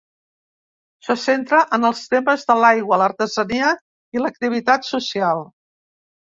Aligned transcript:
Se 1.07 1.15
centra 1.23 1.59
en 1.77 1.85
els 1.91 2.01
temes 2.15 2.47
de 2.49 2.57
l'aigua, 2.63 3.01
l'artesania 3.03 3.71
i 4.19 4.25
l'activitat 4.27 4.93
social. 4.93 5.49